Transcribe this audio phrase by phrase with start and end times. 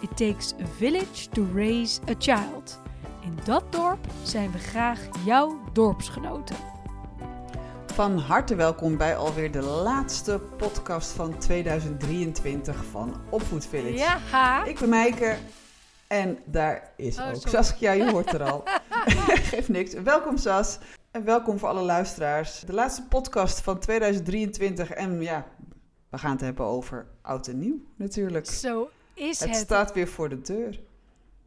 [0.00, 2.80] It takes a village to raise a child.
[3.22, 6.56] In dat dorp zijn we graag jouw dorpsgenoten.
[7.86, 13.94] Van harte welkom bij alweer de laatste podcast van 2023 van Opvoed Village.
[14.30, 15.36] Ja, Ik ben Meike
[16.06, 17.50] en daar is Oh, ook sorry.
[17.50, 18.62] Saskia, je hoort er al.
[19.50, 19.94] Geeft niks.
[19.94, 20.78] Welkom Sas
[21.10, 22.60] en welkom voor alle luisteraars.
[22.60, 25.46] De laatste podcast van 2023 en ja,
[26.10, 28.46] we gaan het hebben over oud en nieuw natuurlijk.
[28.46, 29.48] zo is het.
[29.48, 30.80] Het staat weer voor de deur.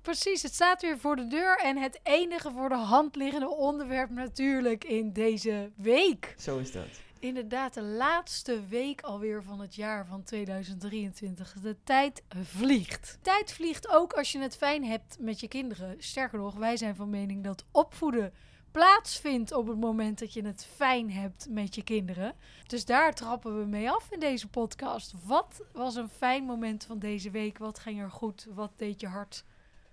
[0.02, 1.58] Precies, het staat weer voor de deur.
[1.58, 6.36] En het enige voor de hand liggende onderwerp natuurlijk in deze week.
[6.38, 6.88] Zo is dat.
[7.20, 11.54] Inderdaad, de laatste week alweer van het jaar van 2023.
[11.62, 13.18] De tijd vliegt.
[13.22, 15.96] Tijd vliegt ook als je het fijn hebt met je kinderen.
[16.00, 18.34] Sterker nog, wij zijn van mening dat opvoeden
[18.74, 22.34] plaatsvindt op het moment dat je het fijn hebt met je kinderen.
[22.68, 25.14] Dus daar trappen we mee af in deze podcast.
[25.26, 27.58] Wat was een fijn moment van deze week?
[27.58, 28.48] Wat ging er goed?
[28.54, 29.46] Wat deed je hart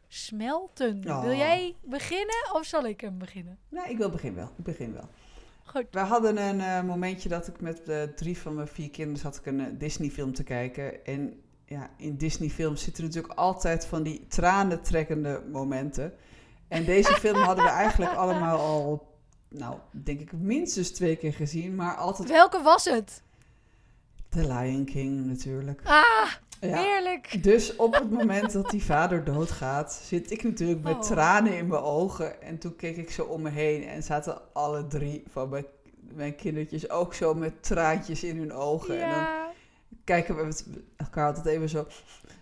[0.09, 1.03] smelten?
[1.07, 1.23] Oh.
[1.23, 3.59] Wil jij beginnen of zal ik hem beginnen?
[3.69, 4.51] Nou, ik wil begin wel.
[4.57, 5.09] Ik begin wel.
[5.65, 5.87] Goed.
[5.91, 9.37] We hadden een eh, momentje dat ik met de drie van mijn vier kinderen zat
[9.37, 11.05] ik een eh, Disney-film te kijken.
[11.05, 16.13] En ja, in Disney-films zitten natuurlijk altijd van die tranentrekkende momenten.
[16.71, 19.09] En deze film hadden we eigenlijk allemaal al,
[19.49, 21.75] nou, denk ik minstens twee keer gezien.
[21.75, 23.23] Maar altijd Welke was het?
[24.29, 25.81] The Lion King natuurlijk.
[25.85, 26.03] Ah,
[26.61, 26.77] Ja.
[26.83, 27.43] heerlijk.
[27.43, 31.01] Dus op het moment dat die vader doodgaat, zit ik natuurlijk met Oh.
[31.01, 32.43] tranen in mijn ogen.
[32.43, 35.65] En toen keek ik zo om me heen en zaten alle drie van mijn,
[36.15, 39.03] mijn kindertjes ook zo met traantjes in hun ogen.
[39.03, 39.27] En dan
[40.05, 40.55] kijken we
[40.97, 41.87] elkaar altijd even zo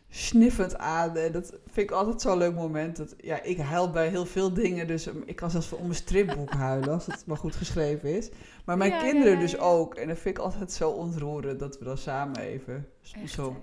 [0.09, 1.17] sniffend aan.
[1.17, 2.97] En dat vind ik altijd zo'n leuk moment.
[2.97, 5.95] Dat, ja, ik huil bij heel veel dingen, dus um, ik kan zelfs om een
[5.95, 8.31] stripboek huilen, als het maar goed geschreven is.
[8.65, 9.95] Maar mijn Ja, kinderen ja, dus ook.
[9.95, 13.59] En dat vind ik altijd zo ontroerend, dat we dan samen even Echt, zo hè?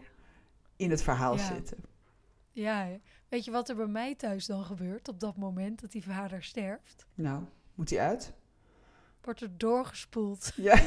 [0.76, 1.78] in het verhaal zitten.
[2.52, 2.88] Ja,
[3.30, 6.44] weet je wat er bij mij thuis dan gebeurt op dat moment dat die vader
[6.44, 7.06] sterft?
[7.14, 7.44] Nou,
[7.76, 8.34] moet die uit?
[9.22, 10.52] Wordt er doorgespoeld.
[10.56, 10.74] Ja,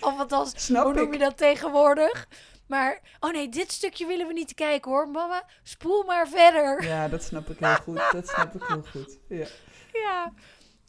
[0.00, 2.28] Of althans, snap hoe noem je dat tegenwoordig?
[2.66, 5.08] Maar, oh nee, dit stukje willen we niet kijken hoor.
[5.08, 6.84] Mama, spoel maar verder.
[6.84, 8.02] Ja, dat snap ik heel goed.
[8.12, 9.18] Dat snap ik heel goed.
[9.28, 9.46] Ja.
[9.92, 10.32] Ja.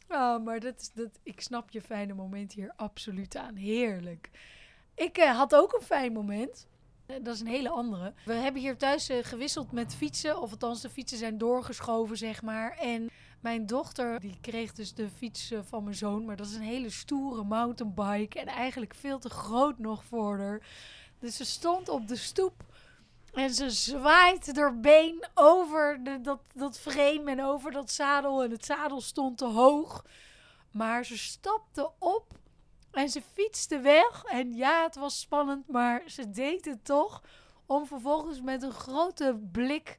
[0.08, 3.54] Oh, maar dat is, dat, ik snap je fijne moment hier absoluut aan.
[3.54, 4.30] Heerlijk.
[4.94, 6.66] Ik eh, had ook een fijn moment.
[7.06, 8.14] Eh, Dat is een hele andere.
[8.24, 10.40] We hebben hier thuis eh, gewisseld met fietsen.
[10.40, 12.76] Of althans, de fietsen zijn doorgeschoven, zeg maar.
[12.78, 13.10] En
[13.40, 16.24] mijn dochter, die kreeg dus de fiets van mijn zoon.
[16.24, 18.40] Maar dat is een hele stoere mountainbike.
[18.40, 20.60] En eigenlijk veel te groot nog voor haar.
[21.18, 22.64] Dus ze stond op de stoep.
[23.32, 28.42] En ze zwaait haar been over dat, dat frame en over dat zadel.
[28.42, 30.04] En het zadel stond te hoog.
[30.70, 32.26] Maar ze stapte op
[32.90, 34.24] en ze fietste weg.
[34.24, 37.22] En ja, het was spannend, maar ze deed het toch.
[37.66, 39.98] Om vervolgens met een grote blik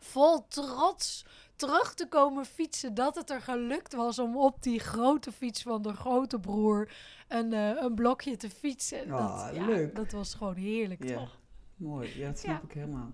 [0.00, 1.24] vol trots
[1.60, 2.94] terug te komen fietsen.
[2.94, 6.92] Dat het er gelukt was om op die grote fiets van de grote broer
[7.28, 9.10] een, eh, een blokje te fietsen.
[9.10, 9.94] Ah, dat, ja, leuk.
[9.94, 11.18] dat was gewoon heerlijk, Ja.
[11.18, 11.38] toch?
[11.76, 12.18] Mooi.
[12.18, 12.68] Ja, dat snap Ja.
[12.68, 13.10] ik helemaal.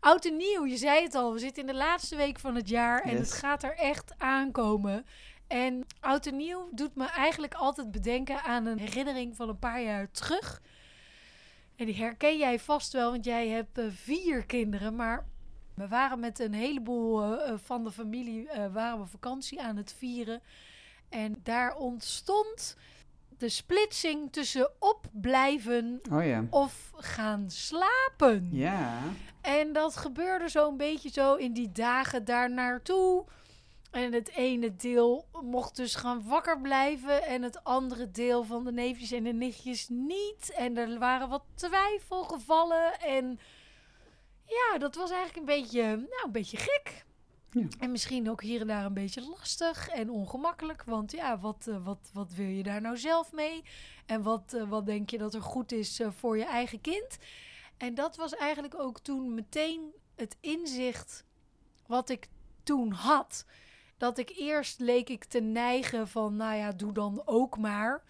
[0.00, 1.32] Oud en nieuw, je zei het al.
[1.32, 3.20] We zitten in de laatste week van het jaar en Yes.
[3.30, 5.06] het gaat er echt aankomen.
[5.46, 9.82] En oud en nieuw doet me eigenlijk altijd bedenken aan een herinnering van een paar
[9.82, 10.62] jaar terug.
[11.76, 14.96] En die herken jij vast wel, want jij hebt eh, vier kinderen.
[14.96, 15.26] Maar
[15.74, 19.76] we waren met een heleboel eh, eh, van de familie eh, waren we vakantie aan
[19.76, 20.42] het vieren.
[21.08, 22.76] En daar ontstond
[23.38, 26.44] de splitsing tussen opblijven Oh ja.
[26.50, 28.48] of gaan slapen.
[28.52, 28.98] Ja.
[29.40, 33.24] En dat gebeurde zo'n beetje zo in die dagen daar naartoe.
[33.90, 37.22] En het ene deel mocht dus gaan wakker blijven.
[37.22, 40.52] En het andere deel van de neefjes en de nichtjes niet.
[40.56, 43.00] En er waren wat twijfelgevallen.
[43.00, 43.38] En
[44.44, 47.04] ja, dat was eigenlijk een beetje, nou, een beetje gek.
[47.54, 47.66] Ja.
[47.78, 50.84] En misschien ook hier en daar een beetje lastig en ongemakkelijk.
[50.84, 53.62] Want ja, wat, eh, wat, wat wil je daar nou zelf mee?
[54.06, 57.18] En wat, eh, wat denk je dat er goed is eh, voor je eigen kind?
[57.76, 61.24] En dat was eigenlijk ook toen meteen het inzicht
[61.86, 62.28] wat ik
[62.62, 63.46] toen had.
[63.96, 68.02] Dat ik eerst leek ik te neigen van, nou ja, doe dan ook maar.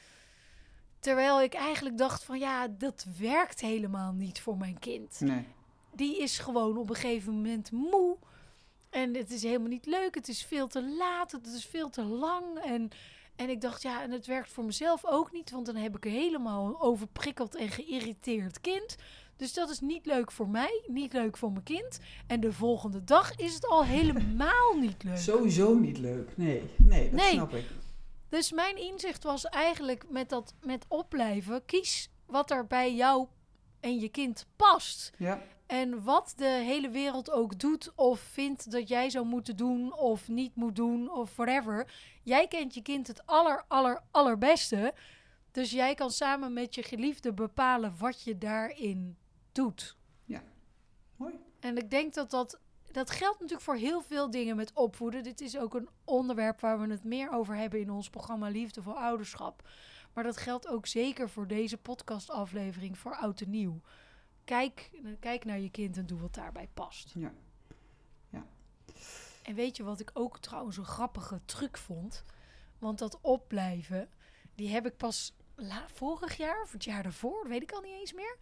[0.98, 5.20] Terwijl ik eigenlijk dacht van, ja, dat werkt helemaal niet voor mijn kind.
[5.20, 5.46] Nee.
[5.96, 8.16] Die is gewoon op een gegeven moment moe.
[8.90, 10.14] En het is helemaal niet leuk.
[10.14, 11.32] Het is veel te laat.
[11.32, 12.58] Het is veel te lang.
[12.58, 12.88] En,
[13.36, 15.50] en ik dacht, ja, en het werkt voor mezelf ook niet.
[15.50, 18.96] Want dan heb ik een helemaal overprikkeld en geïrriteerd kind.
[19.36, 21.98] Dus dat is niet leuk voor mij, niet leuk voor mijn kind.
[22.26, 25.18] En de volgende dag is het al helemaal niet leuk.
[25.18, 26.36] Sowieso niet leuk.
[26.36, 27.32] Nee, nee, dat Nee.
[27.32, 27.64] snap ik.
[28.28, 33.26] Dus mijn inzicht was eigenlijk met dat met opblijven, kies wat er bij jou
[33.80, 35.10] en je kind past.
[35.18, 39.98] Ja, En wat de hele wereld ook doet of vindt dat jij zou moeten doen
[39.98, 41.92] of niet moet doen of whatever.
[42.22, 44.94] Jij kent je kind het aller, aller, allerbeste.
[45.50, 49.16] Dus jij kan samen met je geliefde bepalen wat je daarin
[49.52, 49.96] doet.
[51.16, 51.34] mooi.
[51.60, 52.58] En ik denk dat dat...
[52.92, 55.22] Dat geldt natuurlijk voor heel veel dingen met opvoeden.
[55.22, 58.98] Dit is ook een onderwerp waar we het meer over hebben in ons programma Liefdevol
[58.98, 59.68] Ouderschap.
[60.12, 63.80] Maar dat geldt ook zeker voor deze podcastaflevering voor Oud en Nieuw.
[64.44, 67.12] Kijk, kijk naar je kind en doe wat daarbij past.
[67.14, 67.32] Ja.
[68.30, 68.44] Ja.
[69.42, 72.24] En weet je wat ik ook trouwens een grappige truc vond?
[72.78, 74.08] Want dat opblijven,
[74.54, 77.98] die heb ik pas la- vorig jaar of het jaar daarvoor, weet ik al niet
[78.00, 78.36] eens meer.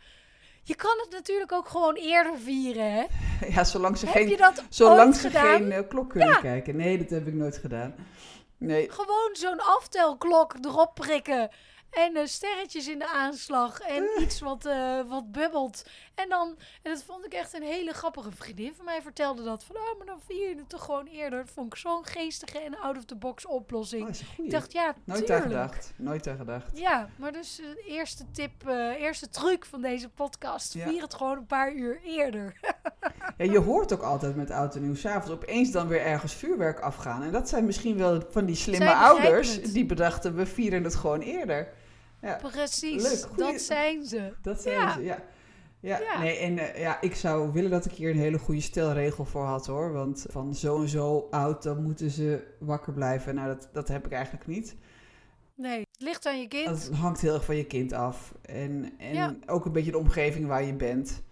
[0.62, 3.04] Je kan het natuurlijk ook gewoon eerder vieren, hè?
[3.54, 5.56] Ja, zolang ze Heb geen, je dat zolang ze gedaan?
[5.56, 6.76] geen eh, klok kunnen kijken.
[6.76, 7.94] Nee, dat heb ik nooit gedaan.
[8.56, 11.50] Nee, Gewoon zo'n aftelklok erop prikken.
[11.92, 13.80] En eh, sterretjes in de aanslag.
[13.80, 15.84] En iets wat, eh, wat bubbelt.
[16.14, 19.64] En dan, en dat vond ik echt een hele grappige vriendin van mij vertelde dat.
[19.64, 21.38] Van, oh, maar dan vier je het toch gewoon eerder.
[21.38, 24.08] Dat vond ik zo'n geestige en out-of-the-box oplossing.
[24.08, 25.92] oh, ik dacht, ja, Nooit aan gedacht.
[25.96, 26.78] Nooit aan gedacht.
[26.78, 30.74] Ja, maar dus eh, de eerste tip, eh, eerste truc van deze podcast.
[30.74, 30.88] Ja.
[30.88, 32.54] Vier het gewoon een paar uur eerder.
[33.36, 36.80] Ja, je hoort ook altijd met oud en nieuw s'avonds opeens dan weer ergens vuurwerk
[36.80, 37.22] afgaan.
[37.22, 41.20] En dat zijn misschien wel van die slimme ouders die bedachten, we vieren het gewoon
[41.20, 41.68] eerder.
[42.22, 44.32] Ja, Precies, Leuk, goeie- dat zijn ze.
[44.42, 44.92] dat zijn Ja.
[44.94, 45.22] ze, ja.
[45.80, 46.18] Ja, Ja.
[46.20, 49.44] nee, en eh, ja, ik zou willen dat ik hier een hele goede stelregel voor
[49.44, 49.92] had hoor.
[49.92, 53.34] Want van zo en zo oud, dan moeten ze wakker blijven.
[53.34, 54.76] Nou, dat, dat heb ik eigenlijk niet.
[55.54, 56.66] Nee, het ligt aan je kind.
[56.66, 58.34] Dat hangt heel erg van je kind af.
[58.42, 59.34] En, en Ja.
[59.46, 61.22] ook een beetje de omgeving waar je bent.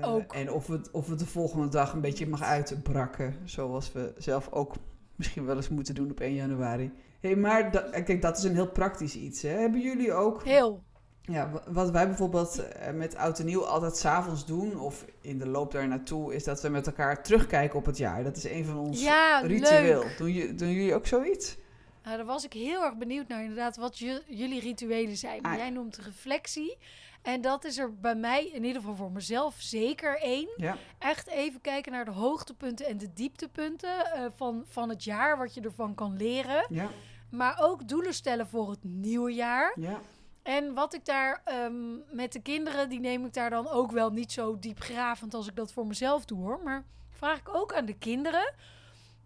[0.00, 0.32] Eh, Ook.
[0.34, 3.34] En of het, of het de volgende dag een beetje mag uitbrakken.
[3.44, 4.74] Zoals we zelf ook
[5.16, 6.92] misschien wel eens moeten doen op 1 januari.
[7.22, 9.42] Hey, maar da- kijk, dat is een heel praktisch iets.
[9.42, 9.48] Hè?
[9.48, 10.44] Hebben jullie ook...
[10.44, 10.82] Heel.
[11.22, 14.80] Ja, wa- wat wij bijvoorbeeld eh, met Oud en Nieuw altijd s'avonds doen...
[14.80, 16.34] of in de loop daar naartoe...
[16.34, 18.24] is dat we met elkaar terugkijken op het jaar.
[18.24, 20.04] Dat is een van ons Ja, ritueel.
[20.18, 21.56] Doen, doen jullie ook zoiets?
[22.04, 25.42] Nou, daar was ik heel erg benieuwd naar inderdaad wat ju- jullie rituelen zijn.
[25.42, 26.76] Maar Ah, jij noemt reflectie.
[27.22, 30.48] En dat is er bij mij, in ieder geval voor mezelf, zeker één.
[30.56, 35.38] Ja, Echt even kijken naar de hoogtepunten en de dieptepunten eh, van, van het jaar.
[35.38, 36.66] Wat je ervan kan leren.
[36.68, 36.88] ja,
[37.30, 39.72] Maar ook doelen stellen voor het nieuwe jaar.
[39.76, 40.00] ja.
[40.42, 44.10] En wat ik daar ehm, met de kinderen, die neem ik daar dan ook wel
[44.10, 46.60] niet zo diepgravend als ik dat voor mezelf doe hoor.
[46.62, 48.54] Maar vraag ik ook aan de kinderen.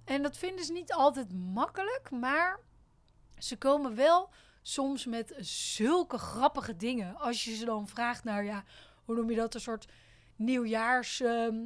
[0.04, 2.60] En dat vinden ze niet altijd makkelijk, maar
[3.38, 4.28] ze komen wel
[4.66, 7.16] soms met zulke grappige dingen.
[7.16, 8.64] Als je ze dan vraagt naar, ja,
[9.04, 9.86] hoe noem je dat, een soort
[10.36, 11.56] nieuwjaars ehm,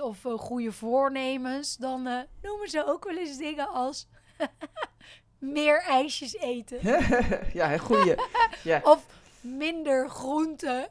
[0.00, 4.06] of eh, goede voornemens, dan eh, noemen ze ook wel eens dingen als
[5.38, 6.78] meer ijsjes eten.
[7.58, 8.14] ja, een goeie.
[8.62, 8.80] Ja.
[8.82, 9.06] Of
[9.40, 10.88] minder groenten.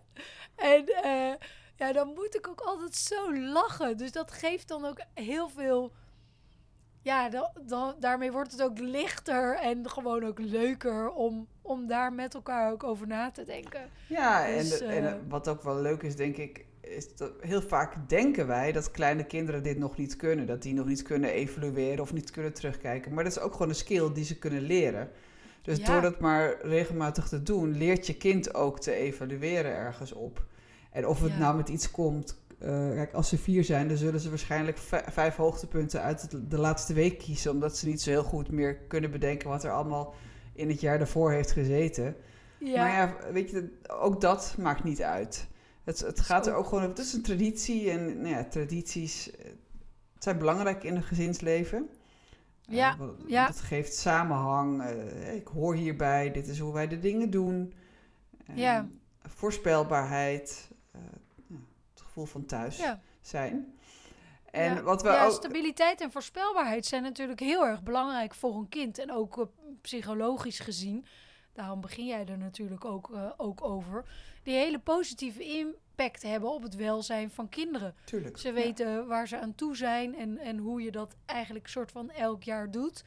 [0.55, 1.33] En eh,
[1.75, 3.97] ja, dan moet ik ook altijd zo lachen.
[3.97, 5.93] Dus dat geeft dan ook heel veel.
[7.03, 12.13] Ja, dan, dan, daarmee wordt het ook lichter en gewoon ook leuker om, om daar
[12.13, 13.81] met elkaar ook over na te denken.
[14.07, 17.61] Ja, en, Dus, en eh, wat ook wel leuk is, denk ik, is dat heel
[17.61, 20.45] vaak denken wij dat kleine kinderen dit nog niet kunnen.
[20.45, 23.13] Dat die nog niet kunnen evalueren of niet kunnen terugkijken.
[23.13, 25.09] Maar dat is ook gewoon een skill die ze kunnen leren.
[25.61, 25.85] Dus Ja.
[25.85, 30.45] door dat maar regelmatig te doen, leert je kind ook te evalueren ergens op.
[30.91, 31.37] En of het Ja.
[31.37, 32.42] nou met iets komt.
[32.63, 36.51] Eh, kijk, als ze vier zijn, dan zullen ze waarschijnlijk vij- vijf hoogtepunten uit het-
[36.51, 37.51] de laatste week kiezen.
[37.51, 40.13] Omdat ze niet zo heel goed meer kunnen bedenken wat er allemaal
[40.53, 42.15] in het jaar daarvoor heeft gezeten.
[42.59, 45.47] Ja, Maar ja, weet je, ook dat maakt niet uit.
[45.83, 49.51] Het, het gaat er ook- gewoon Het is een traditie en nou ja, tradities eh,
[50.19, 51.89] zijn belangrijk in een gezinsleven.
[52.69, 53.45] Eh, Ja, ja.
[53.47, 54.83] Het geeft samenhang.
[55.35, 56.31] ik hoor hierbij.
[56.31, 57.73] Dit is hoe wij de dingen doen.
[58.45, 58.87] En Ja.
[59.21, 60.69] Voorspelbaarheid.
[62.13, 62.99] Gevoel van thuis ja.
[63.21, 63.77] zijn.
[64.51, 64.81] En ja.
[64.81, 65.31] wat we ja, ook...
[65.31, 68.97] stabiliteit en voorspelbaarheid zijn natuurlijk heel erg belangrijk voor een kind.
[68.97, 69.45] En ook eh,
[69.81, 71.05] psychologisch gezien.
[71.53, 74.05] Daarom begin jij er natuurlijk ook, eh, ook over.
[74.43, 77.95] Die hele positieve impact hebben op het welzijn van kinderen.
[78.03, 78.37] Tuurlijk.
[78.37, 78.53] Ze ja.
[78.53, 82.43] weten waar ze aan toe zijn en, en hoe je dat eigenlijk soort van elk
[82.43, 83.03] jaar doet.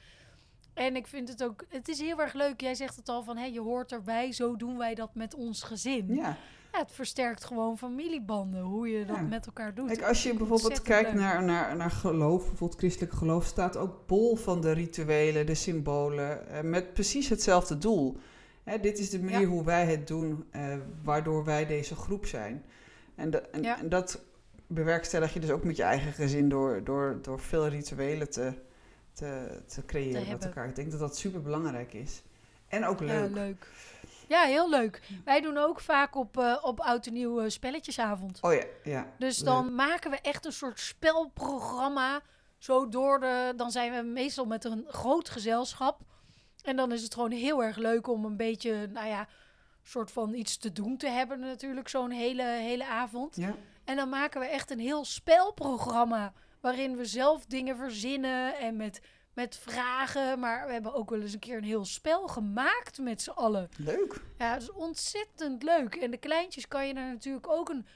[0.75, 2.61] En ik vind het ook, het is heel erg leuk.
[2.61, 5.63] Jij zegt het al van, hé, je hoort erbij, zo doen wij dat met ons
[5.63, 6.15] gezin.
[6.15, 6.37] Ja,
[6.77, 9.23] ja, het versterkt gewoon familiebanden, hoe je dat Ja.
[9.23, 9.87] met elkaar doet.
[9.87, 11.21] Kijk, als je bijvoorbeeld kijkt leuk.
[11.21, 16.49] naar, naar, naar geloof, bijvoorbeeld christelijk geloof, staat ook bol van de rituelen, de symbolen,
[16.49, 18.17] eh, met precies hetzelfde doel.
[18.65, 19.47] Hè, dit is de manier Ja.
[19.47, 22.65] hoe wij het doen, eh, waardoor wij deze groep zijn.
[23.15, 24.21] En, da- en, dat
[24.67, 28.53] bewerkstellig je dus ook met je eigen gezin door, door, door veel rituelen te,
[29.13, 30.69] te, te creëren met elkaar.
[30.69, 32.23] Ik denk dat dat super belangrijk is.
[32.69, 33.11] En ook leuk.
[33.11, 33.67] Ja, leuk.
[34.29, 35.03] Ja, heel leuk.
[35.25, 38.39] Wij doen ook vaak op, eh, op oud en nieuw eh, spelletjesavond.
[38.43, 39.13] Oh ja, ja.
[39.19, 39.47] Dus leuk.
[39.47, 42.21] dan maken we echt een soort spelprogramma.
[42.59, 43.53] Zo door de.
[43.57, 46.01] Dan zijn we meestal met een groot gezelschap.
[46.63, 49.29] En dan is het gewoon heel erg leuk om een beetje, nou ja,
[49.83, 53.37] soort van iets te doen te hebben, natuurlijk, zo'n hele, hele avond.
[53.37, 53.55] Ja,
[53.85, 56.33] En dan maken we echt een heel spelprogramma.
[56.61, 59.01] Waarin we zelf dingen verzinnen en met,
[59.37, 60.39] met vragen.
[60.39, 63.69] Maar we hebben ook wel eens een keer een heel spel gemaakt met z'n allen.
[63.77, 64.23] leuk.
[64.39, 65.95] Ja, het is ontzettend leuk.
[65.95, 67.87] En de kleintjes kan je er natuurlijk ook een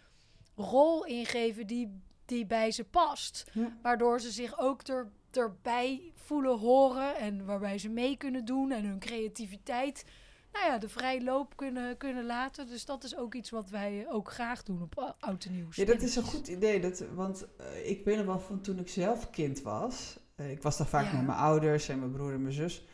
[0.57, 3.45] rol in geven die, die bij ze past.
[3.53, 3.77] Ja.
[3.83, 8.85] Waardoor ze zich ook er, erbij voelen horen en waarbij ze mee kunnen doen en
[8.85, 10.05] hun creativiteit.
[10.53, 12.67] Nou ja, de vrije loop kunnen, kunnen laten.
[12.67, 15.69] Dus dat is ook iets wat wij ook graag doen op ou- oud en nieuw.
[15.71, 16.81] Ja, dat is een goed idee.
[16.81, 20.19] Dat, want eh, ik weet nog wel van toen ik zelf kind was.
[20.41, 21.13] Eh, ik was dan vaak Ja.
[21.17, 22.85] met mijn ouders en mijn broer en mijn zus.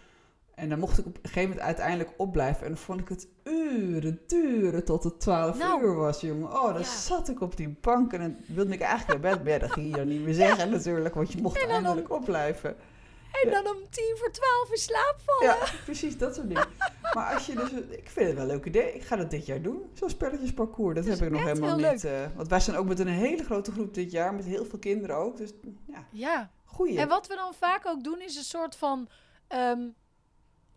[0.54, 2.62] En dan mocht ik op een gegeven moment uiteindelijk opblijven.
[2.62, 5.82] En dan vond ik het uren duren tot het 12 Nou.
[5.84, 6.48] uur was, jongen.
[6.52, 6.84] Oh, dan Ja.
[6.88, 9.42] zat ik op die bank en dan wilde ik eigenlijk naar bed.
[9.44, 11.76] Maar ja, dat ging je dan niet meer zeggen natuurlijk, want je mocht En dan
[11.78, 12.76] om- eindelijk opblijven.
[13.42, 15.56] En dan om tien voor twaalf in slaap vallen.
[15.56, 16.68] Ja, precies, dat soort dingen.
[17.12, 18.95] Maar als je dus, ik vind het wel een leuk idee.
[18.95, 19.90] Ik ga dat dit jaar doen.
[19.95, 22.04] Zo'n spelletjesparcours, dat Dat heb ik nog helemaal niet.
[22.04, 24.78] eh, want wij zijn ook met een hele grote groep dit jaar, met heel veel
[24.78, 25.37] kinderen ook.
[25.37, 25.50] Dus
[25.87, 26.50] ja, Ja.
[26.64, 26.99] goeie.
[26.99, 29.09] En wat we dan vaak ook doen, is een soort van
[29.49, 29.80] ehm,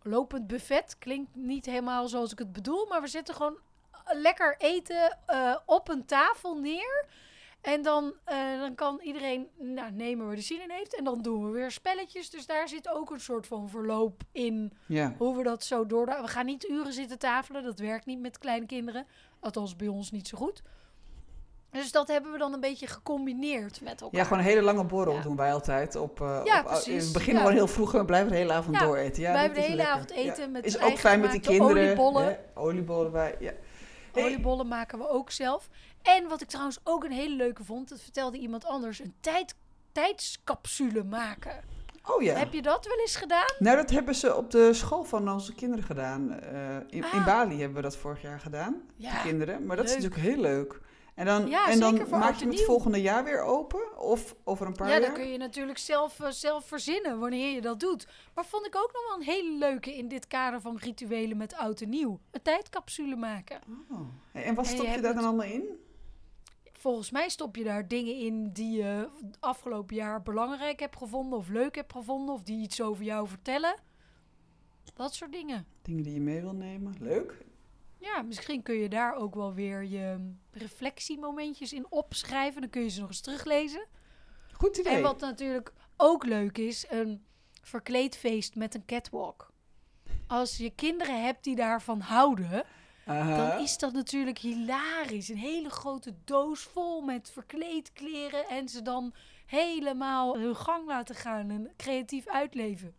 [0.01, 0.95] lopend buffet.
[0.99, 3.57] Klinkt niet helemaal zoals ik het bedoel, maar we zetten gewoon
[4.05, 7.05] lekker eten eh, op een tafel neer.
[7.61, 10.95] En dan, eh, dan kan iedereen nou, nemen waar de zin in heeft.
[10.95, 12.29] En dan doen we weer spelletjes.
[12.29, 14.73] Dus daar zit ook een soort van verloop in.
[14.85, 15.15] Ja.
[15.17, 16.05] Hoe we dat zo door.
[16.05, 17.63] We gaan niet uren zitten tafelen.
[17.63, 19.05] Dat werkt niet met kleine kinderen.
[19.39, 20.61] Althans, bij ons niet zo goed.
[21.71, 24.19] Dus dat hebben we dan een beetje gecombineerd met elkaar.
[24.19, 25.21] ja, gewoon een hele lange borrel Ja.
[25.21, 25.95] doen wij altijd.
[25.95, 26.87] Op, eh, Ja, op, precies.
[26.87, 27.39] In het begin Ja.
[27.39, 29.21] gewoon heel vroeg en we blijven de hele avond door eten.
[29.21, 29.93] Ja, wij hebben de hele lekker.
[29.95, 31.83] avond eten met Is ook fijn met die kinderen.
[31.83, 32.39] oliebollen.
[32.53, 33.51] Oliebollen bij, ja.
[34.13, 35.69] Hey, Oliebollen maken we ook zelf.
[36.01, 39.55] En wat ik trouwens ook een hele leuke vond, dat vertelde iemand anders, een tijd,
[39.91, 41.63] tijdscapsule maken.
[42.05, 42.35] oh ja.
[42.35, 43.53] Heb je dat wel eens gedaan?
[43.59, 46.31] Nou, dat hebben ze op de school van onze kinderen gedaan.
[46.39, 47.25] Eh, in, in Ah.
[47.25, 49.21] Bali hebben we dat vorig jaar gedaan, de Ja.
[49.21, 49.65] kinderen.
[49.65, 50.79] Maar dat is natuurlijk heel leuk.
[51.15, 52.65] En dan, Ja, en dan maak je het nieuw.
[52.65, 53.97] volgende jaar weer open?
[53.99, 55.01] Of over een paar Ja, jaar?
[55.01, 58.07] dan kun je natuurlijk zelf, eh, zelf verzinnen wanneer je dat doet.
[58.35, 61.53] Maar vond ik ook nog wel een hele leuke in dit kader van rituelen met
[61.55, 62.19] oud en nieuw.
[62.31, 63.59] Een tijdcapsule maken.
[63.91, 63.99] Oh.
[64.31, 65.79] En wat En stop je daar dan het- allemaal in?
[66.79, 69.09] Volgens mij stop je daar dingen in die je
[69.39, 73.75] afgelopen jaar belangrijk hebt gevonden of leuk hebt gevonden of die iets over jou vertellen.
[74.93, 75.65] Dat soort dingen.
[75.81, 76.95] Dingen die je mee wil nemen.
[76.99, 77.45] Leuk.
[77.97, 82.61] Ja, misschien kun je daar ook wel weer je reflectiemomentjes in opschrijven.
[82.61, 83.87] Dan kun je ze nog eens teruglezen.
[84.51, 84.95] Goed idee.
[84.95, 87.25] En wat natuurlijk ook leuk is, een
[87.61, 89.51] verkleedfeest met een catwalk.
[90.27, 92.63] Als je kinderen hebt die daarvan houden,
[93.17, 95.29] Dan is dat natuurlijk hilarisch.
[95.29, 99.13] Een hele grote doos vol met verkleedkleren en ze dan
[99.45, 102.95] helemaal hun gang laten gaan en creatief uitleven.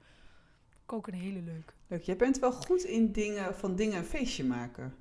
[0.86, 1.72] Ook een hele leuke.
[1.86, 2.02] Leuk.
[2.02, 4.94] Jij bent wel goed in dingen, van dingen een feestje maken.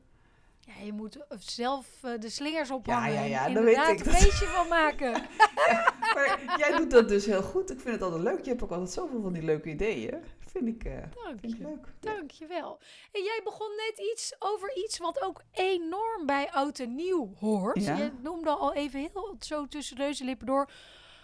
[0.60, 4.06] Ja, je moet zelf eh, de slingers ophangen ja, ja, en weet ik.
[4.06, 5.12] een feestje van maken.
[6.14, 7.72] Maar jij doet dat dus heel goed.
[7.72, 8.44] Ik vind het altijd leuk.
[8.44, 10.24] Je hebt ook altijd zoveel van die leuke ideeën.
[10.52, 11.64] Vind ik, eh, Dank vind ik je.
[11.64, 11.88] leuk.
[12.00, 12.80] Dankjewel.
[13.12, 17.84] En jij begon net iets over iets wat ook enorm bij oud en nieuw hoort.
[17.84, 17.96] Ja.
[17.98, 20.70] Je noemde al even heel zo tussen neus en lippen door.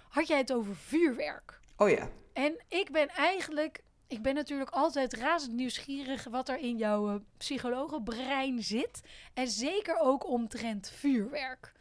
[0.10, 1.60] Had jij het over vuurwerk?
[1.78, 2.10] Oh ja.
[2.34, 7.16] En ik ben eigenlijk, ik ben natuurlijk altijd razend nieuwsgierig wat er in jouw eh,
[7.38, 9.02] psychologenbrein zit.
[9.34, 11.74] En zeker ook omtrent vuurwerk.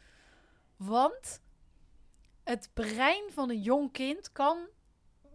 [0.77, 1.41] Want
[2.45, 4.59] het brein van een jong kind kan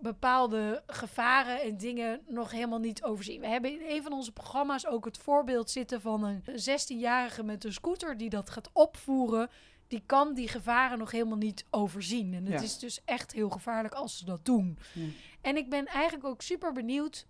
[0.02, 3.42] bepaalde gevaren en dingen nog helemaal niet overzien.
[3.42, 7.64] We hebben in een van onze programma's ook het voorbeeld zitten van een 16-jarige met
[7.64, 9.50] een scooter die dat gaat opvoeren.
[9.88, 12.34] Die kan die gevaren nog helemaal niet overzien.
[12.34, 12.62] En het Ja.
[12.62, 14.78] is dus echt heel gevaarlijk als ze dat doen.
[14.94, 15.06] Ja.
[15.42, 17.26] En ik ben eigenlijk ook super benieuwd.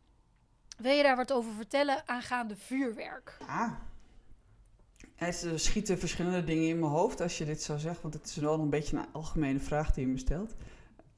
[0.78, 3.38] Wil je daar wat over vertellen aangaande vuurwerk?
[3.48, 3.72] Ah.
[5.16, 8.02] Er schieten verschillende dingen in mijn hoofd als je dit zo zegt.
[8.02, 10.56] Want het is wel een beetje een algemene vraag die je me stelt.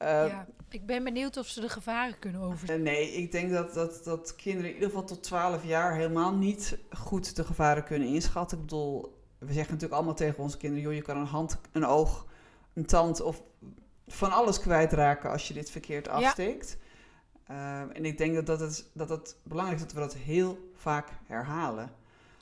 [0.02, 2.76] Eh, ja, ik ben benieuwd of ze de gevaren kunnen overzien.
[2.76, 6.34] Eh, Nee, ik denk dat, dat, dat kinderen in ieder geval tot 12 jaar helemaal
[6.34, 8.58] niet goed de gevaren kunnen inschatten.
[8.58, 11.86] Ik bedoel, we zeggen natuurlijk allemaal tegen onze kinderen: joh, je kan een hand, een
[11.86, 12.26] oog,
[12.74, 13.42] een tand of
[14.06, 16.76] van alles kwijtraken als je dit verkeerd afsteekt.
[17.46, 20.70] Ehm, en ik denk dat, dat, het, dat het belangrijk is dat we dat heel
[20.74, 21.90] vaak herhalen.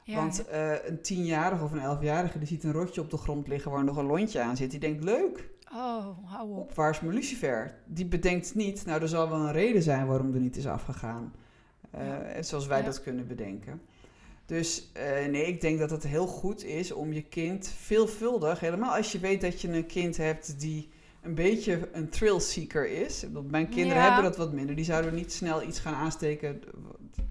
[0.05, 3.49] Ja, Want eh, een tienjarige of een elfjarige die ziet een rotje op de grond
[3.49, 4.71] liggen waar nog een lontje aan zit.
[4.71, 6.59] Die denkt, leuk, Oh, hou op.
[6.59, 7.75] op, waar is mijn lucifer?
[7.87, 11.33] Die bedenkt niet, nou er zal wel een reden zijn waarom er niet is afgegaan.
[11.91, 12.43] Eh, Ja.
[12.43, 12.85] Zoals wij Ja.
[12.85, 13.81] dat kunnen bedenken.
[14.47, 18.97] Dus eh, nee, ik denk dat het heel goed is om je kind veelvuldig, helemaal
[18.97, 20.89] als je weet dat je een kind hebt die
[21.23, 23.25] een beetje een thrill seeker is.
[23.51, 24.05] Mijn kinderen Ja.
[24.05, 24.77] hebben dat wat minder.
[24.77, 26.49] Die zouden niet snel iets gaan aansteken.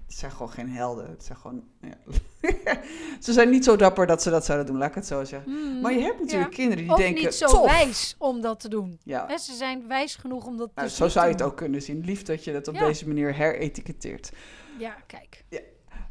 [0.06, 1.08] Het zijn gewoon geen helden.
[1.10, 1.96] Het zijn gewoon, ja.
[3.20, 5.52] ze zijn niet zo dapper dat ze dat zouden doen, laat ik het zo zeggen.
[5.52, 5.80] Hmm.
[5.80, 7.64] Maar je hebt natuurlijk kinderen die of denken, niet zo tof.
[7.70, 8.98] wijs om dat te doen.
[9.04, 9.38] Ja.
[9.38, 11.52] Ze zijn wijs genoeg om dat Nou, dus zo niet zou je te het doen.
[11.52, 12.04] ook kunnen zien.
[12.04, 12.86] Lief dat je dat op Ja.
[12.86, 14.32] deze manier heretiketeerd.
[14.78, 15.44] Ja, kijk.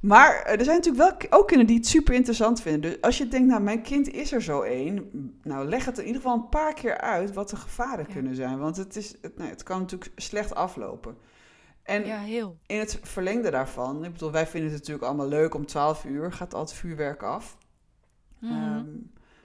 [0.01, 2.81] Maar eh, er zijn natuurlijk wel ook kinderen die het super interessant vinden.
[2.91, 5.09] Dus als je denkt, nou, mijn kind is er zo één.
[5.43, 8.13] Nou, leg het in ieder geval een paar keer uit wat de gevaren Ja.
[8.13, 8.59] kunnen zijn.
[8.59, 11.17] Want het, is, het, nou, het kan natuurlijk slecht aflopen.
[11.89, 12.57] En Ja, heel.
[12.65, 15.53] in het verlengde daarvan, ik bedoel, wij vinden het natuurlijk allemaal leuk.
[15.53, 17.57] Om 12 uur gaat altijd vuurwerk af.
[18.39, 18.53] Mhm.
[18.53, 18.85] Ehm,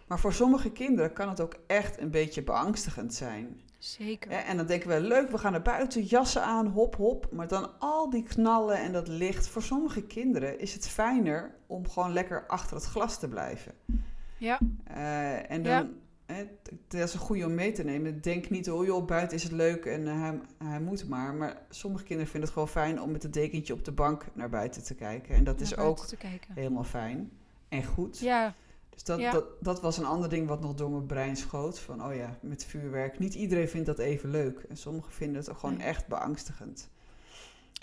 [0.07, 3.61] maar voor sommige kinderen kan het ook echt een beetje beangstigend zijn.
[3.79, 4.31] Zeker.
[4.31, 7.29] En dan denken we, leuk, we gaan naar buiten, jassen aan, hop, hop.
[7.33, 9.49] Maar dan al die knallen en dat licht.
[9.49, 13.73] Voor sommige kinderen is het fijner om gewoon lekker achter het glas te blijven.
[14.39, 14.59] Ja.
[14.85, 15.89] Eh, en dan, Ja.
[16.27, 16.45] Hè,
[16.89, 18.21] dat is een goede om mee te nemen.
[18.21, 21.35] Denk niet, oh joh, buiten is het leuk en eh, hij, hij moet maar.
[21.35, 24.49] Maar sommige kinderen vinden het gewoon fijn om met het dekentje op de bank naar
[24.49, 25.35] buiten te kijken.
[25.35, 26.07] En dat is Naar ook
[26.55, 27.31] helemaal fijn
[27.69, 28.19] en goed.
[28.19, 28.55] Ja,
[28.91, 29.33] Dus dat, Ja.
[29.33, 31.79] dat, dat was een ander ding wat nog door mijn brein schoot.
[31.79, 33.19] Van, oh ja, met vuurwerk.
[33.19, 34.59] Niet iedereen vindt dat even leuk.
[34.69, 35.87] En sommigen vinden het ook gewoon Nee.
[35.87, 36.91] echt beangstigend.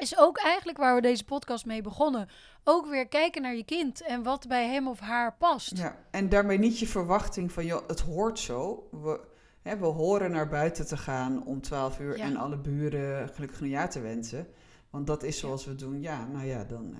[0.01, 2.29] Is ook eigenlijk waar we deze podcast mee begonnen.
[2.63, 5.77] Ook weer kijken naar je kind en wat bij hem of haar past.
[5.77, 8.88] Ja, en daarmee niet je verwachting van, joh, het hoort zo.
[8.91, 9.20] We,
[9.62, 12.24] hè, we horen naar buiten te gaan om 12 uur Ja.
[12.25, 14.48] en alle buren gelukkig nieuwjaar te wensen.
[14.90, 15.42] Want dat is Ja.
[15.42, 16.01] zoals we doen.
[16.01, 16.94] Ja, nou ja, dan...
[16.94, 17.00] eh,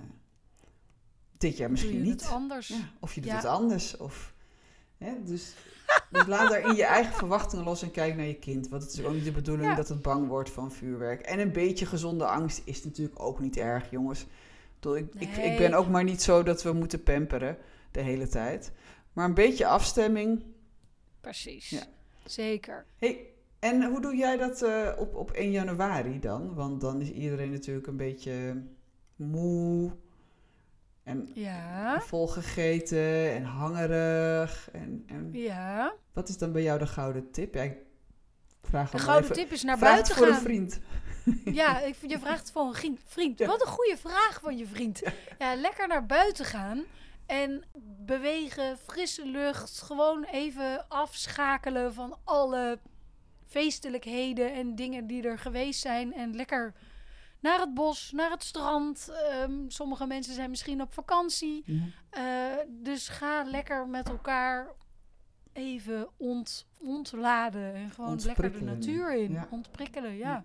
[1.38, 2.20] dit jaar misschien je niet.
[2.22, 2.68] het anders.
[2.68, 3.96] Ja, of je doet het anders.
[3.96, 4.34] Of,
[5.02, 5.54] hè, dus,
[6.10, 8.68] dus laat daarin je eigen verwachtingen los en kijk naar je kind.
[8.68, 9.74] Want het is ook niet de bedoeling Ja.
[9.74, 11.20] dat het bang wordt van vuurwerk.
[11.20, 14.26] En een beetje gezonde angst is natuurlijk ook niet erg, jongens.
[14.80, 17.56] Ik, ik, ik, ben ook maar niet zo dat we moeten pamperen
[17.90, 18.72] de hele tijd.
[19.12, 20.42] Maar een beetje afstemming.
[21.20, 21.70] Precies.
[21.70, 21.82] Ja.
[22.24, 22.84] Zeker.
[22.98, 23.26] Hey,
[23.58, 26.54] en hoe doe jij dat eh, op, op 1 januari dan?
[26.54, 28.62] Want dan is iedereen natuurlijk een beetje
[29.16, 29.92] moe.
[31.04, 32.00] En Ja.
[32.00, 34.68] volgegeten en hangerig.
[34.72, 35.92] En, en Ja.
[36.12, 37.54] wat is dan bij jou de gouden tip?
[37.54, 37.76] Ja, ik
[38.62, 39.36] vraag De gouden even.
[39.42, 40.36] tip is naar vraag buiten het voor gaan.
[40.36, 40.80] een vriend.
[41.44, 43.38] Ja, ik, je vraagt voor een vriend.
[43.38, 43.46] Ja.
[43.46, 45.02] Wat een goede vraag van je vriend.
[45.38, 46.82] Ja, lekker naar buiten gaan.
[47.26, 47.64] En
[48.06, 49.82] bewegen, frisse lucht.
[49.82, 52.78] Gewoon even afschakelen van alle
[53.46, 56.14] feestelijkheden en dingen die er geweest zijn.
[56.14, 56.72] En lekker
[57.42, 59.12] naar het bos, naar het strand.
[59.30, 61.64] Ehm, sommige mensen zijn misschien op vakantie.
[62.10, 62.22] Eh,
[62.68, 64.66] dus ga lekker met elkaar
[65.52, 67.74] even ont, ontladen.
[67.74, 69.32] En gewoon lekker de natuur in.
[69.32, 69.48] Ja.
[69.50, 70.44] Ontprikkelen, ja.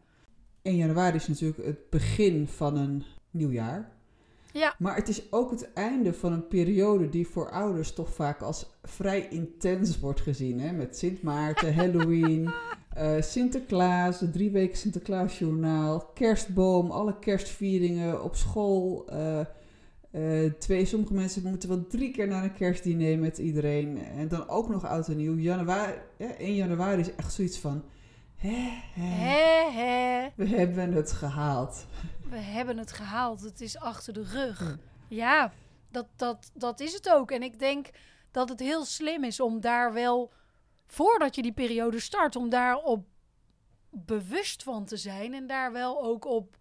[0.62, 3.97] 1 januari is natuurlijk het begin van een nieuw jaar.
[4.58, 4.76] Ja.
[4.80, 8.66] Maar het is ook het einde van een periode die voor ouders toch vaak als
[8.84, 10.60] vrij intens wordt gezien.
[10.60, 10.72] Hè?
[10.72, 12.50] Met Sint Maarten, Halloween,
[12.94, 19.06] eh, Sinterklaas, de drie weken Sinterklaasjournaal, kerstboom, alle kerstvieringen op school.
[19.10, 19.40] eh,
[20.12, 23.98] eh, twee, sommige mensen moeten wel drie keer naar een kerstdiner met iedereen.
[23.98, 25.36] En dan ook nog oud en nieuw.
[25.38, 27.84] Januari, ja, 1 januari is echt zoiets van...
[28.36, 30.28] Hè, hè, Hè, hè.
[30.36, 31.86] we hebben het gehaald.
[32.30, 33.42] We hebben het gehaald.
[33.42, 34.60] Het is achter de rug.
[34.60, 34.78] Ja.
[35.08, 35.52] Ja,
[35.92, 37.32] dat, dat, dat is het ook.
[37.32, 37.90] En ik denk
[38.32, 40.32] dat het heel slim is om daar wel,
[40.88, 43.06] voordat je die periode start, om daar op
[43.90, 46.58] bewust van te zijn en daar wel ook op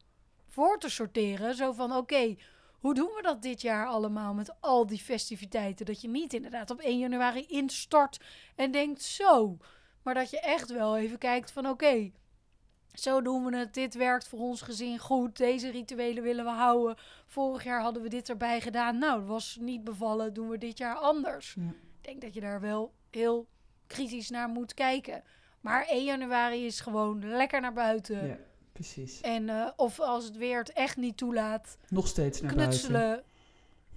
[0.47, 1.55] voor te sorteren.
[1.55, 2.37] Zo van, oké,
[2.79, 5.87] hoe doen we dat dit jaar allemaal met al die festiviteiten?
[5.87, 8.21] Dat je niet inderdaad op 1 januari instart
[8.55, 9.57] en denkt zo.
[10.03, 12.11] Maar dat je echt wel even kijkt van, oké,
[13.01, 13.75] zo doen we het.
[13.75, 15.37] Dit werkt voor ons gezin goed.
[15.37, 16.97] Deze rituelen willen we houden.
[17.27, 18.99] Vorig jaar hadden we dit erbij gedaan.
[18.99, 20.35] Nou, dat was niet bevallen.
[20.35, 21.55] Doen we dit jaar anders.
[21.59, 21.63] Ja.
[21.69, 23.47] Ik denk dat je daar wel heel
[23.87, 25.23] kritisch naar moet kijken.
[25.61, 28.27] Maar 1 januari is gewoon lekker naar buiten.
[28.27, 28.37] Ja,
[28.73, 29.21] precies.
[29.21, 33.01] En eh, of als het weer het echt niet toelaat, Nog steeds naar knutselen.
[33.01, 33.25] buiten.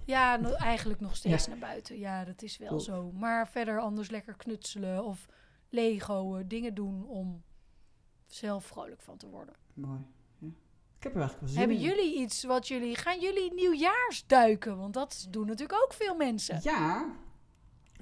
[0.04, 1.50] Ja, no- eigenlijk nog steeds Ja.
[1.50, 1.98] naar buiten.
[1.98, 3.10] Ja, dat is wel zo.
[3.12, 5.26] Maar verder anders lekker knutselen of
[5.68, 7.42] Lego, dingen doen om
[8.34, 9.54] zelf vrolijk van te worden.
[9.74, 9.98] Mooi.
[10.38, 10.46] Ja.
[10.96, 11.82] Ik heb er eigenlijk wel zin Hebben in.
[11.82, 12.96] jullie iets wat jullie...
[12.96, 14.76] Gaan jullie nieuwjaarsduiken?
[14.76, 16.60] Want dat doen natuurlijk ook veel mensen.
[16.62, 17.14] Ja.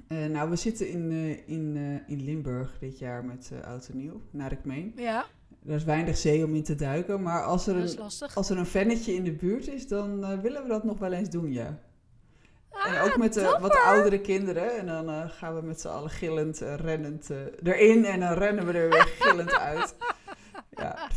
[0.08, 3.96] Eh, nou, we zitten in, eh, in, eh, in Limburg dit jaar met Oud en
[3.96, 4.92] Nieuw, naar ik meen.
[4.96, 5.24] Ja,
[5.66, 7.98] Er is weinig zee om in te duiken, maar als er een,
[8.34, 11.30] als er een vennetje in de buurt is, dan willen we dat nog wel eens
[11.30, 11.66] doen, ja.
[11.66, 14.76] en Ah, ook met de wat oudere kinderen.
[14.78, 17.30] En dan gaan we met z'n allen gillend, rennend
[17.62, 19.94] erin en dan rennen we er weer gillend uit.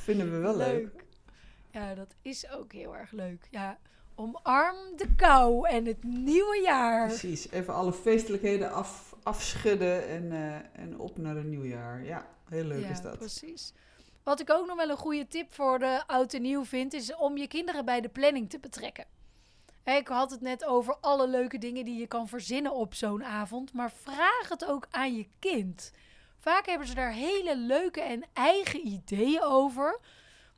[0.01, 1.05] Vinden we wel leuk.
[1.71, 3.47] Ja, dat is ook heel erg leuk.
[3.51, 3.77] Ja,
[4.15, 7.07] omarm de kou en het nieuwe jaar.
[7.07, 12.03] Precies, even alle feestelijkheden af, afschudden en, eh, en op naar een nieuw jaar.
[12.03, 13.17] Ja, heel leuk ja, is dat.
[13.17, 13.73] precies.
[14.23, 17.15] Wat ik ook nog wel een goede tip voor de oud en nieuw vind, is
[17.15, 19.05] om je kinderen bij de planning te betrekken.
[19.83, 23.73] Ik had het net over alle leuke dingen die je kan verzinnen op zo'n avond,
[23.73, 25.91] maar vraag het ook aan je kind.
[26.41, 29.99] Vaak hebben ze daar hele leuke en eigen ideeën over.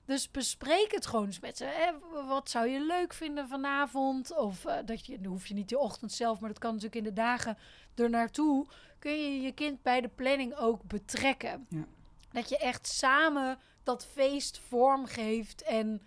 [0.05, 1.65] Dus bespreek het gewoon eens met ze.
[1.65, 1.91] Hè.
[2.27, 4.37] Wat zou je leuk vinden vanavond?
[4.37, 7.05] Of eh, dat je, dan hoef je niet de ochtend zelf, maar dat kan natuurlijk
[7.05, 7.57] in de dagen
[7.95, 8.65] er naartoe.
[8.99, 11.65] Kun je je kind bij de planning ook betrekken.
[11.69, 11.85] Ja.
[12.31, 15.63] Dat je echt samen dat feest vormgeeft.
[15.63, 16.01] En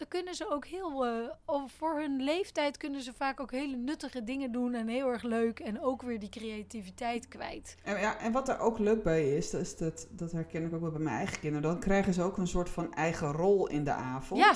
[0.00, 4.24] dan kunnen ze ook heel, eh, voor hun leeftijd kunnen ze vaak ook hele nuttige
[4.24, 4.74] dingen doen.
[4.74, 5.58] En heel erg leuk.
[5.60, 7.76] En ook weer die creativiteit kwijt.
[7.84, 10.74] En, ja, en wat er ook leuk bij is, dat, is dat, dat herken ik
[10.74, 11.70] ook wel bij mijn eigen kinderen.
[11.70, 14.40] Dan krijgen ze ook een soort van eigen rol in de avond.
[14.40, 14.54] Ja.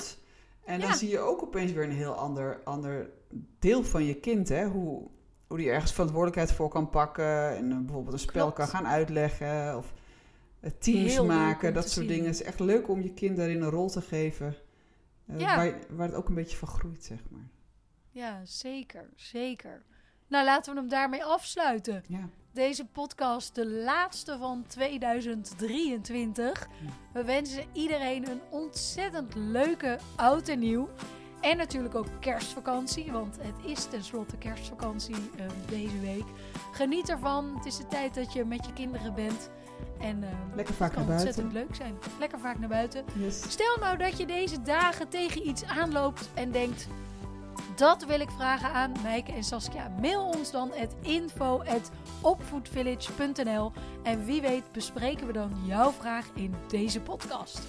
[0.65, 0.95] En dan Ja.
[0.95, 3.09] zie je ook opeens weer een heel ander, ander
[3.59, 4.49] deel van je kind.
[4.49, 4.65] Hè?
[4.67, 5.07] Hoe,
[5.47, 7.55] hoe die ergens verantwoordelijkheid voor kan pakken.
[7.55, 8.55] En eh, bijvoorbeeld een spel Klopt.
[8.55, 9.77] kan gaan uitleggen.
[9.77, 9.93] Of
[10.59, 12.07] eh, teams Heel maken, dat soort zien.
[12.07, 12.25] dingen.
[12.25, 14.55] Het is echt leuk om je kind daarin een rol te geven.
[15.27, 15.55] Eh, Ja.
[15.55, 17.47] waar, waar het ook een beetje van groeit, zeg maar.
[18.09, 19.09] Ja, zeker.
[19.15, 19.83] Zeker.
[20.27, 22.03] Nou, laten we hem daarmee afsluiten.
[22.07, 22.29] Ja.
[22.51, 26.67] Deze podcast, de laatste van 2023.
[26.81, 26.89] Ja.
[27.13, 30.89] We wensen iedereen een ontzettend leuke oud en nieuw.
[31.41, 36.23] En natuurlijk ook kerstvakantie, want het is tenslotte kerstvakantie eh, deze week.
[36.71, 37.55] Geniet ervan.
[37.55, 39.49] Het is de tijd dat je met je kinderen bent.
[39.99, 41.67] En eh, Lekker het vaak kan naar ontzettend buiten.
[41.67, 41.95] leuk zijn.
[42.19, 43.05] Lekker vaak naar buiten.
[43.13, 43.51] Yes.
[43.51, 46.87] Stel nou dat je deze dagen tegen iets aanloopt en denkt...
[47.75, 49.91] Dat wil ik vragen aan Mijke en Saskia.
[50.01, 53.71] Mail ons dan at info at opvoedvillage.nl
[54.03, 57.59] En wie weet bespreken we dan jouw vraag in deze podcast.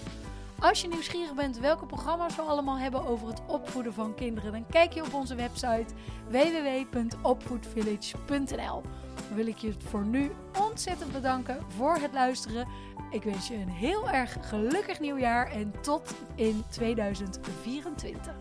[0.58, 4.52] Als je nieuwsgierig bent welke programma's we allemaal hebben over het opvoeden van kinderen...
[4.52, 5.86] dan kijk je op onze website
[6.28, 8.82] www.opvoedvillage.nl
[9.28, 12.68] Dan wil ik je voor nu ontzettend bedanken voor het luisteren.
[13.10, 18.34] Ik wens je een heel erg gelukkig nieuwjaar en tot in 2024.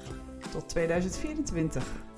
[0.51, 2.14] Tot 2024.